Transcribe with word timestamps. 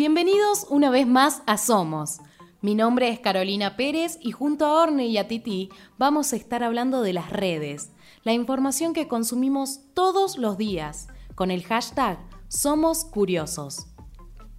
Bienvenidos 0.00 0.66
una 0.70 0.88
vez 0.88 1.06
más 1.06 1.42
a 1.44 1.58
Somos. 1.58 2.20
Mi 2.62 2.74
nombre 2.74 3.10
es 3.10 3.20
Carolina 3.20 3.76
Pérez 3.76 4.18
y 4.22 4.32
junto 4.32 4.64
a 4.64 4.82
Orne 4.82 5.08
y 5.08 5.18
a 5.18 5.28
Titi 5.28 5.68
vamos 5.98 6.32
a 6.32 6.36
estar 6.36 6.64
hablando 6.64 7.02
de 7.02 7.12
las 7.12 7.28
redes, 7.28 7.92
la 8.24 8.32
información 8.32 8.94
que 8.94 9.08
consumimos 9.08 9.80
todos 9.92 10.38
los 10.38 10.56
días, 10.56 11.08
con 11.34 11.50
el 11.50 11.64
hashtag 11.64 12.18
Somos 12.48 13.04
Curiosos. 13.04 13.88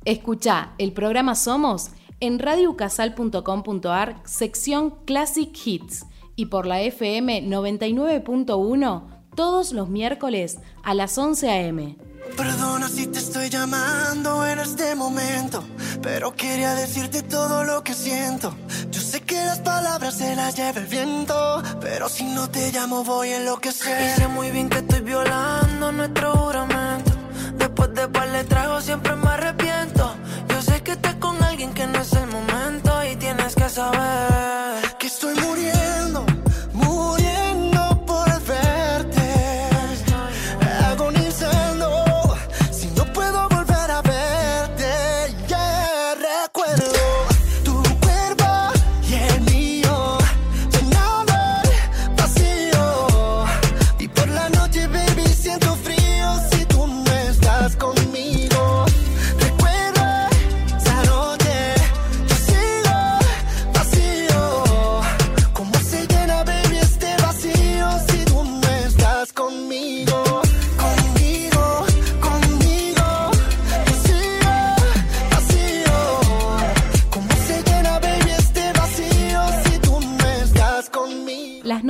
Escucha 0.05 0.75
el 0.77 0.93
programa 0.93 1.33
Somos 1.33 1.89
en 2.19 2.37
radiocasal.com.ar, 2.37 4.21
sección 4.23 4.93
Classic 5.05 5.51
Hits, 5.65 6.05
y 6.35 6.45
por 6.45 6.67
la 6.67 6.81
FM 6.81 7.47
99.1 7.47 9.10
todos 9.35 9.71
los 9.71 9.89
miércoles 9.89 10.59
a 10.83 10.93
las 10.93 11.17
11 11.17 11.49
a.m. 11.49 11.97
Perdona 12.37 12.87
si 12.87 13.07
te 13.07 13.19
estoy 13.19 13.49
llamando 13.49 14.45
en 14.45 14.59
este 14.59 14.95
momento, 14.95 15.63
pero 16.01 16.33
quería 16.33 16.73
decirte 16.75 17.23
todo 17.23 17.63
lo 17.63 17.83
que 17.83 17.93
siento. 17.93 18.55
Yo 18.89 19.01
sé 19.01 19.21
que 19.21 19.35
las 19.35 19.59
palabras 19.59 20.15
se 20.15 20.35
las 20.35 20.55
lleva 20.55 20.79
el 20.79 20.87
viento, 20.87 21.61
pero 21.81 22.07
si 22.09 22.23
no 22.23 22.49
te 22.49 22.71
llamo 22.71 23.03
voy 23.03 23.29
a 23.29 23.37
enloquecer. 23.37 24.17
Y 24.17 24.21
sé 24.21 24.27
muy 24.27 24.51
bien 24.51 24.69
que 24.69 24.79
estoy 24.79 25.01
violando 25.01 25.91
nuestro 25.91 26.31
juramento. 26.33 27.11
Después 27.57 27.93
de 27.93 28.07
par 28.07 28.29
le 28.29 28.43
trago 28.45 28.79
siempre 28.81 29.15
me 29.15 29.27
arrepiento. 29.27 30.13
Yo 30.49 30.61
sé 30.61 30.81
que 30.81 30.91
estás 30.93 31.15
con 31.15 31.43
alguien 31.43 31.73
que 31.73 31.85
no 31.85 31.99
es 31.99 32.13
el 32.13 32.27
momento 32.27 32.91
y 33.11 33.15
tienes 33.17 33.55
que 33.55 33.69
saber 33.69 34.30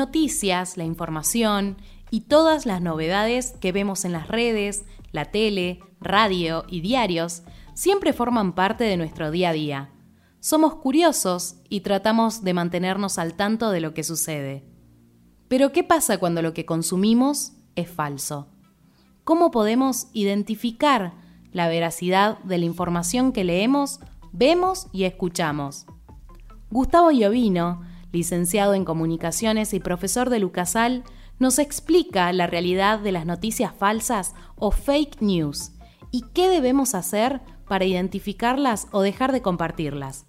noticias, 0.02 0.78
la 0.78 0.84
información 0.84 1.78
y 2.10 2.22
todas 2.22 2.66
las 2.66 2.82
novedades 2.82 3.54
que 3.62 3.72
vemos 3.72 4.04
en 4.04 4.14
las 4.14 4.28
redes, 4.28 4.84
la 5.12 5.26
tele, 5.26 5.80
radio 6.00 6.66
y 6.68 6.82
diarios 6.82 7.44
siempre 7.76 8.12
forman 8.12 8.54
parte 8.54 8.84
de 8.84 8.98
nuestro 8.98 9.30
día 9.30 9.50
a 9.50 9.54
día. 9.54 9.90
Somos 10.40 10.74
curiosos 10.74 11.58
y 11.70 11.82
tratamos 11.82 12.44
de 12.44 12.56
mantenernos 12.56 13.20
al 13.20 13.36
tanto 13.36 13.70
de 13.70 13.80
lo 13.80 13.94
que 13.94 14.04
sucede. 14.04 14.66
Pero 15.48 15.72
¿qué 15.72 15.84
pasa 15.84 16.18
cuando 16.18 16.42
lo 16.42 16.56
que 16.56 16.66
consumimos 16.66 17.54
es 17.76 17.88
falso? 17.88 18.48
¿Cómo 19.24 19.52
podemos 19.52 20.08
identificar 20.14 21.14
la 21.52 21.68
veracidad 21.68 22.40
de 22.40 22.58
la 22.58 22.66
información 22.66 23.34
que 23.34 23.44
leemos, 23.44 24.00
vemos 24.32 24.88
y 24.92 25.04
escuchamos? 25.04 25.86
Gustavo 26.72 27.12
Llovino 27.12 27.84
licenciado 28.12 28.74
en 28.74 28.86
comunicaciones 28.86 29.74
y 29.74 29.80
profesor 29.80 30.30
de 30.30 30.40
Lucasal, 30.40 31.04
nos 31.40 31.60
explica 31.60 32.32
la 32.34 32.48
realidad 32.48 33.00
de 33.00 33.12
las 33.12 33.26
noticias 33.26 33.74
falsas 33.78 34.34
o 34.56 34.72
fake 34.72 35.22
news 35.22 35.72
y 36.12 36.24
qué 36.34 36.50
debemos 36.50 36.94
hacer 36.94 37.42
para 37.68 37.86
identificarlas 37.86 38.88
o 38.92 39.02
dejar 39.02 39.32
de 39.32 39.42
compartirlas. 39.42 40.26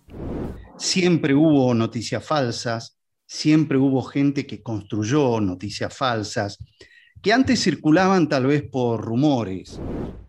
Siempre 0.78 1.34
hubo 1.34 1.74
noticias 1.74 2.24
falsas, 2.24 2.98
siempre 3.26 3.78
hubo 3.78 4.02
gente 4.02 4.46
que 4.46 4.62
construyó 4.62 5.40
noticias 5.40 5.94
falsas, 5.94 6.58
que 7.20 7.32
antes 7.32 7.62
circulaban 7.62 8.28
tal 8.28 8.46
vez 8.46 8.62
por 8.62 9.00
rumores. 9.00 9.80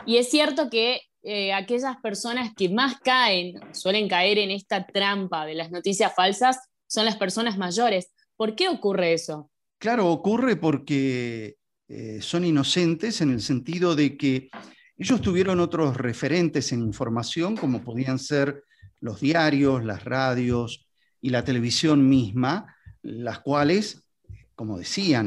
Y 0.05 0.17
es 0.17 0.29
cierto 0.29 0.69
que 0.69 1.01
eh, 1.23 1.53
aquellas 1.53 1.97
personas 2.01 2.51
que 2.55 2.67
más 2.69 2.99
caen, 2.99 3.59
suelen 3.73 4.09
caer 4.09 4.39
en 4.39 4.51
esta 4.51 4.85
trampa 4.85 5.45
de 5.45 5.55
las 5.55 5.71
noticias 5.71 6.13
falsas, 6.13 6.57
son 6.93 7.05
las 7.05 7.15
personas 7.15 7.57
mayores. 7.57 8.13
¿Por 8.37 8.55
qué 8.55 8.69
ocurre 8.69 9.13
eso? 9.13 9.49
Claro, 9.79 10.11
ocurre 10.11 10.57
porque 10.57 11.57
eh, 11.87 12.19
son 12.21 12.45
inocentes 12.45 13.19
en 13.21 13.31
el 13.31 13.41
sentido 13.41 13.95
de 13.95 14.15
que 14.15 14.49
ellos 14.95 15.19
tuvieron 15.19 15.59
otros 15.59 15.97
referentes 15.97 16.71
en 16.71 16.83
información, 16.83 17.57
como 17.57 17.83
podían 17.83 18.19
ser 18.19 18.63
los 18.99 19.19
diarios, 19.19 19.83
las 19.83 20.03
radios 20.03 20.87
y 21.19 21.31
la 21.31 21.43
televisión 21.43 22.07
misma, 22.07 22.75
las 23.01 23.39
cuales, 23.39 24.03
como 24.53 24.77
decía, 24.77 25.25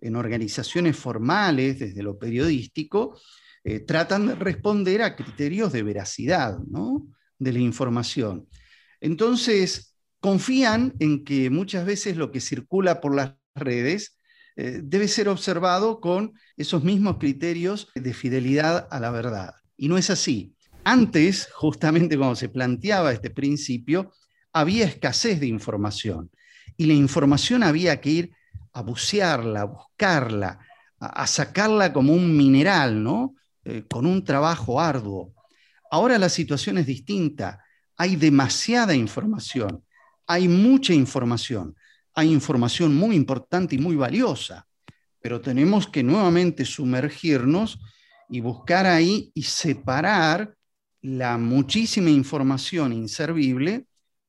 en 0.00 0.16
organizaciones 0.16 0.96
formales, 0.96 1.78
desde 1.78 2.02
lo 2.02 2.18
periodístico, 2.18 3.20
eh, 3.62 3.78
tratan 3.78 4.26
de 4.26 4.34
responder 4.34 5.00
a 5.02 5.14
criterios 5.14 5.72
de 5.72 5.84
veracidad 5.84 6.58
de 7.38 7.52
la 7.52 7.58
información. 7.60 8.48
Entonces, 9.00 9.93
confían 10.24 10.94
en 11.00 11.22
que 11.22 11.50
muchas 11.50 11.84
veces 11.84 12.16
lo 12.16 12.32
que 12.32 12.40
circula 12.40 13.02
por 13.02 13.14
las 13.14 13.34
redes 13.54 14.16
eh, 14.56 14.80
debe 14.82 15.06
ser 15.06 15.28
observado 15.28 16.00
con 16.00 16.32
esos 16.56 16.82
mismos 16.82 17.18
criterios 17.18 17.88
de 17.94 18.14
fidelidad 18.14 18.88
a 18.90 19.00
la 19.00 19.10
verdad. 19.10 19.52
Y 19.76 19.88
no 19.88 19.98
es 19.98 20.08
así. 20.08 20.54
Antes, 20.82 21.50
justamente 21.52 22.16
cuando 22.16 22.36
se 22.36 22.48
planteaba 22.48 23.12
este 23.12 23.28
principio, 23.28 24.14
había 24.50 24.86
escasez 24.86 25.40
de 25.40 25.46
información 25.46 26.30
y 26.78 26.86
la 26.86 26.94
información 26.94 27.62
había 27.62 28.00
que 28.00 28.08
ir 28.08 28.32
a 28.72 28.80
bucearla, 28.80 29.60
a 29.60 29.64
buscarla, 29.64 30.58
a, 31.00 31.26
sacarla 31.26 31.92
como 31.92 32.14
un 32.14 32.34
mineral, 32.34 33.02
¿no? 33.02 33.34
Eh, 33.62 33.84
con 33.90 34.06
un 34.06 34.24
trabajo 34.24 34.80
arduo. 34.80 35.34
Ahora 35.90 36.18
la 36.18 36.30
situación 36.30 36.78
es 36.78 36.86
distinta, 36.86 37.62
hay 37.98 38.16
demasiada 38.16 38.94
información 38.94 39.84
hay 40.26 40.48
mucha 40.48 40.94
información, 40.94 41.74
hay 42.14 42.32
información 42.32 42.94
muy 42.94 43.16
importante 43.16 43.74
y 43.74 43.78
muy 43.78 43.96
valiosa, 43.96 44.66
pero 45.20 45.40
tenemos 45.40 45.86
que 45.86 46.02
nuevamente 46.02 46.64
sumergirnos 46.64 47.78
y 48.28 48.40
buscar 48.40 48.86
ahí 48.86 49.30
y 49.34 49.42
separar 49.42 50.54
la 51.02 51.36
muchísima 51.38 52.10
información 52.10 52.92
inservible 52.92 53.86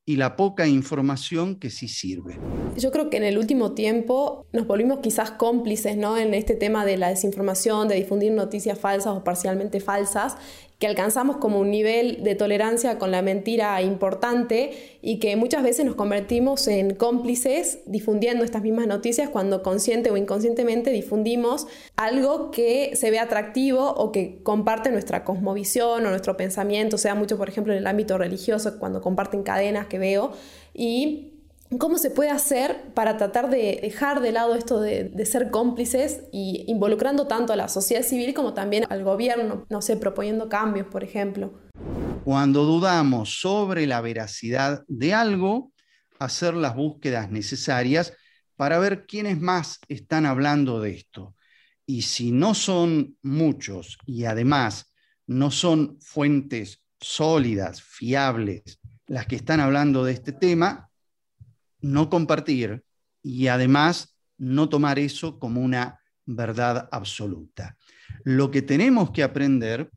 y 0.08 0.16
la 0.16 0.36
poca 0.36 0.68
información 0.68 1.56
que 1.56 1.68
sí 1.68 1.88
sirve. 1.88 2.38
Yo 2.76 2.92
creo 2.92 3.10
que 3.10 3.16
en 3.16 3.24
el 3.24 3.38
último 3.38 3.72
tiempo 3.72 4.46
nos 4.52 4.66
volvimos 4.66 5.00
quizás 5.00 5.32
cómplices 5.32 5.96
¿no? 5.96 6.16
en 6.16 6.32
este 6.32 6.54
tema 6.54 6.84
de 6.84 6.96
la 6.96 7.08
desinformación, 7.08 7.88
de 7.88 7.96
difundir 7.96 8.30
noticias 8.32 8.78
falsas 8.78 9.16
o 9.16 9.24
parcialmente 9.24 9.80
falsas, 9.80 10.36
que 10.78 10.86
alcanzamos 10.86 11.38
como 11.38 11.58
un 11.58 11.70
nivel 11.70 12.22
de 12.22 12.34
tolerancia 12.34 12.98
con 12.98 13.10
la 13.10 13.22
mentira 13.22 13.80
importante 13.80 14.98
y 15.00 15.18
que 15.18 15.34
muchas 15.36 15.62
veces 15.62 15.86
nos 15.86 15.94
convertimos 15.94 16.68
en 16.68 16.94
cómplices 16.94 17.80
difundiendo 17.86 18.44
estas 18.44 18.62
mismas 18.62 18.86
noticias 18.86 19.30
cuando 19.30 19.62
consciente 19.62 20.10
o 20.10 20.18
inconscientemente 20.18 20.90
difundimos 20.90 21.66
algo 21.96 22.50
que 22.50 22.94
se 22.94 23.10
ve 23.10 23.18
atractivo 23.18 23.90
o 23.90 24.12
que 24.12 24.42
comparte 24.42 24.90
nuestra 24.90 25.24
cosmovisión 25.24 26.04
o 26.04 26.10
nuestro 26.10 26.36
pensamiento, 26.36 26.98
sea 26.98 27.14
mucho 27.14 27.38
por 27.38 27.48
ejemplo 27.48 27.72
en 27.72 27.78
el 27.78 27.86
ámbito 27.86 28.18
religioso 28.18 28.78
cuando 28.78 29.00
comparten 29.00 29.42
cadenas 29.42 29.86
que 29.86 29.98
veo 29.98 30.32
y 30.74 31.35
¿Cómo 31.78 31.98
se 31.98 32.10
puede 32.10 32.30
hacer 32.30 32.92
para 32.94 33.16
tratar 33.16 33.50
de 33.50 33.80
dejar 33.82 34.20
de 34.20 34.30
lado 34.30 34.54
esto 34.54 34.80
de, 34.80 35.26
ser 35.26 35.50
cómplices 35.50 36.22
y 36.32 36.64
involucrando 36.68 37.26
tanto 37.26 37.52
a 37.52 37.56
la 37.56 37.68
sociedad 37.68 38.04
civil 38.04 38.34
como 38.34 38.54
también 38.54 38.84
al 38.88 39.02
gobierno, 39.02 39.66
no 39.68 39.82
sé, 39.82 39.96
proponiendo 39.96 40.48
cambios, 40.48 40.86
por 40.86 41.02
ejemplo? 41.02 41.60
Cuando 42.24 42.64
dudamos 42.64 43.40
sobre 43.40 43.86
la 43.86 44.00
veracidad 44.00 44.84
de 44.86 45.12
algo, 45.12 45.72
hacer 46.20 46.54
las 46.54 46.76
búsquedas 46.76 47.30
necesarias 47.30 48.12
para 48.54 48.78
ver 48.78 49.04
quiénes 49.06 49.40
más 49.40 49.80
están 49.88 50.24
hablando 50.24 50.80
de 50.80 50.92
esto. 50.92 51.34
Y 51.84 52.02
si 52.02 52.30
no 52.30 52.54
son 52.54 53.16
muchos 53.22 53.98
y 54.06 54.24
además 54.24 54.92
no 55.26 55.50
son 55.50 55.98
fuentes 56.00 56.84
sólidas, 57.00 57.82
fiables, 57.82 58.78
las 59.06 59.26
que 59.26 59.36
están 59.36 59.60
hablando 59.60 60.04
de 60.04 60.12
este 60.12 60.32
tema, 60.32 60.90
no 61.86 62.10
compartir 62.10 62.84
y 63.22 63.46
además 63.48 64.16
no 64.38 64.68
tomar 64.68 64.98
eso 64.98 65.38
como 65.38 65.60
una 65.60 66.00
verdad 66.26 66.88
absoluta. 66.92 67.76
Lo 68.24 68.50
que 68.50 68.62
tenemos 68.62 69.10
que 69.10 69.22
aprender 69.22 69.90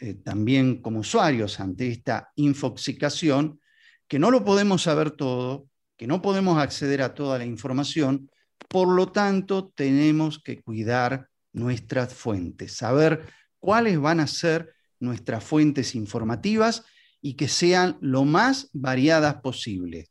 eh, 0.00 0.14
también 0.14 0.80
como 0.80 1.00
usuarios 1.00 1.60
ante 1.60 1.88
esta 1.88 2.30
infoxicación, 2.36 3.60
que 4.08 4.18
no 4.18 4.30
lo 4.30 4.44
podemos 4.44 4.82
saber 4.82 5.10
todo, 5.10 5.66
que 5.96 6.06
no 6.06 6.22
podemos 6.22 6.58
acceder 6.58 7.02
a 7.02 7.14
toda 7.14 7.36
la 7.38 7.44
información, 7.44 8.30
por 8.68 8.88
lo 8.88 9.12
tanto 9.12 9.72
tenemos 9.74 10.38
que 10.42 10.62
cuidar 10.62 11.28
nuestras 11.52 12.14
fuentes, 12.14 12.76
saber 12.76 13.26
cuáles 13.58 14.00
van 14.00 14.20
a 14.20 14.26
ser 14.26 14.72
nuestras 15.00 15.44
fuentes 15.44 15.94
informativas 15.94 16.84
y 17.20 17.34
que 17.34 17.48
sean 17.48 17.98
lo 18.00 18.24
más 18.24 18.70
variadas 18.72 19.36
posibles. 19.42 20.08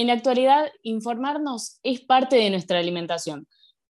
En 0.00 0.06
la 0.06 0.14
actualidad, 0.14 0.72
informarnos 0.82 1.78
es 1.82 2.00
parte 2.00 2.36
de 2.36 2.48
nuestra 2.48 2.78
alimentación. 2.78 3.46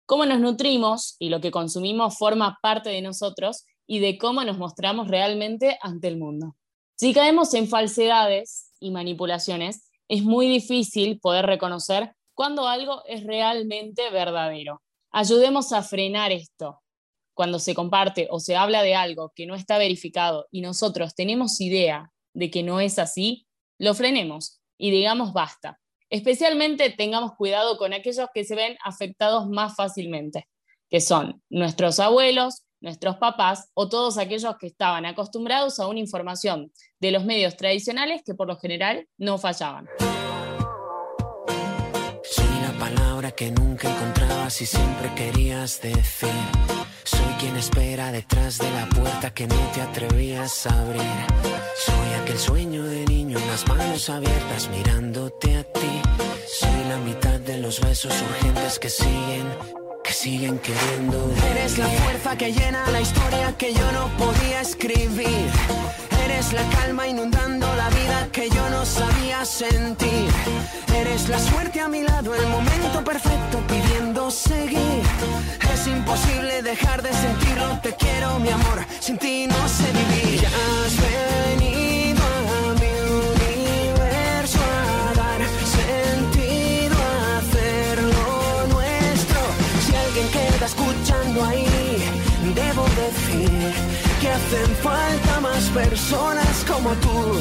Cómo 0.06 0.24
nos 0.24 0.38
nutrimos 0.38 1.16
y 1.18 1.30
lo 1.30 1.40
que 1.40 1.50
consumimos 1.50 2.16
forma 2.16 2.60
parte 2.62 2.90
de 2.90 3.02
nosotros 3.02 3.64
y 3.88 3.98
de 3.98 4.16
cómo 4.16 4.44
nos 4.44 4.56
mostramos 4.56 5.08
realmente 5.08 5.76
ante 5.82 6.06
el 6.06 6.16
mundo. 6.16 6.54
Si 6.94 7.12
caemos 7.12 7.54
en 7.54 7.66
falsedades 7.66 8.70
y 8.78 8.92
manipulaciones, 8.92 9.90
es 10.06 10.22
muy 10.22 10.46
difícil 10.46 11.18
poder 11.18 11.44
reconocer 11.44 12.12
cuando 12.34 12.68
algo 12.68 13.02
es 13.06 13.24
realmente 13.24 14.08
verdadero. 14.10 14.82
Ayudemos 15.10 15.72
a 15.72 15.82
frenar 15.82 16.30
esto. 16.30 16.82
Cuando 17.34 17.58
se 17.58 17.74
comparte 17.74 18.28
o 18.30 18.38
se 18.38 18.54
habla 18.54 18.84
de 18.84 18.94
algo 18.94 19.32
que 19.34 19.46
no 19.46 19.56
está 19.56 19.76
verificado 19.76 20.46
y 20.52 20.60
nosotros 20.60 21.16
tenemos 21.16 21.60
idea 21.60 22.12
de 22.32 22.48
que 22.48 22.62
no 22.62 22.78
es 22.78 23.00
así, 23.00 23.48
lo 23.76 23.92
frenemos 23.92 24.60
y 24.78 24.92
digamos 24.92 25.32
basta. 25.32 25.80
Especialmente 26.08 26.90
tengamos 26.90 27.32
cuidado 27.34 27.76
con 27.78 27.92
aquellos 27.92 28.28
que 28.32 28.44
se 28.44 28.54
ven 28.54 28.76
afectados 28.84 29.48
más 29.48 29.74
fácilmente, 29.74 30.46
que 30.88 31.00
son 31.00 31.42
nuestros 31.50 31.98
abuelos, 31.98 32.62
nuestros 32.80 33.16
papás 33.16 33.70
o 33.74 33.88
todos 33.88 34.16
aquellos 34.16 34.56
que 34.58 34.68
estaban 34.68 35.04
acostumbrados 35.04 35.80
a 35.80 35.88
una 35.88 35.98
información 35.98 36.70
de 37.00 37.10
los 37.10 37.24
medios 37.24 37.56
tradicionales 37.56 38.22
que 38.24 38.34
por 38.34 38.46
lo 38.46 38.56
general 38.56 39.08
no 39.18 39.36
fallaban. 39.36 39.88
Soy 42.22 42.60
la 42.62 42.72
palabra 42.78 43.32
que 43.32 43.50
nunca 43.50 43.90
encontrabas 43.90 44.60
y 44.60 44.66
siempre 44.66 45.12
querías 45.16 45.80
decir. 45.82 46.30
Soy 47.02 47.34
quien 47.40 47.56
espera 47.56 48.12
detrás 48.12 48.58
de 48.58 48.70
la 48.70 48.88
puerta 48.88 49.34
que 49.34 49.48
no 49.48 49.56
te 49.74 49.80
atrevías 49.80 50.66
a 50.68 50.82
abrir. 50.82 51.02
Soy 51.84 52.14
aquel 52.22 52.38
sueño 52.38 52.84
de 52.84 53.04
niño 53.06 53.25
en 53.36 53.46
las 53.48 53.66
manos 53.68 54.08
abiertas 54.08 54.68
mirándote 54.70 55.56
a 55.56 55.64
ti. 55.64 56.02
Soy 56.46 56.84
la 56.88 56.98
mitad 56.98 57.38
de 57.40 57.58
los 57.58 57.80
besos 57.80 58.14
urgentes 58.22 58.78
que 58.78 58.88
siguen 58.88 59.46
que 60.02 60.12
siguen 60.12 60.58
queriendo. 60.60 61.32
Eres 61.50 61.78
la 61.78 61.88
fuerza 61.88 62.36
que 62.36 62.52
llena 62.52 62.88
la 62.90 63.00
historia 63.00 63.56
que 63.58 63.74
yo 63.74 63.92
no 63.92 64.08
podía 64.16 64.60
escribir. 64.60 65.48
Eres 66.24 66.52
la 66.52 66.62
calma 66.76 67.08
inundando 67.08 67.66
la 67.74 67.88
vida 67.90 68.28
que 68.30 68.48
yo 68.48 68.70
no 68.70 68.84
sabía 68.84 69.44
sentir. 69.44 70.28
Eres 70.94 71.28
la 71.28 71.38
suerte 71.40 71.80
a 71.80 71.88
mi 71.88 72.02
lado, 72.02 72.34
el 72.34 72.46
momento 72.46 73.02
perfecto 73.04 73.58
pidiendo 73.66 74.30
seguir. 74.30 75.02
Es 75.74 75.86
imposible 75.88 76.62
dejar 76.62 77.02
de 77.02 77.12
sentirlo, 77.12 77.80
te 77.82 77.94
quiero 77.94 78.38
mi 78.38 78.50
amor, 78.50 78.84
sin 79.00 79.18
ahí, 91.44 91.66
debo 92.54 92.84
decir 93.04 93.72
que 94.20 94.28
hacen 94.30 94.76
falta 94.82 95.40
más 95.40 95.64
personas 95.70 96.64
como 96.66 96.90
tú 96.94 97.40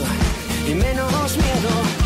y 0.68 0.74
menos 0.74 1.38
miedo 1.38 2.05